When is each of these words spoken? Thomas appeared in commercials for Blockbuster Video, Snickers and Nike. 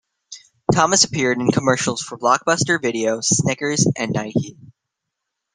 Thomas 0.73 1.03
appeared 1.03 1.39
in 1.39 1.51
commercials 1.51 2.01
for 2.01 2.17
Blockbuster 2.17 2.81
Video, 2.81 3.19
Snickers 3.21 3.85
and 3.95 4.11
Nike. 4.11 4.57